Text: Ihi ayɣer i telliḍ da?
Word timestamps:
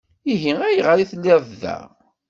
Ihi 0.33 0.51
ayɣer 0.67 0.97
i 0.99 1.05
telliḍ 1.11 1.43
da? 1.61 1.77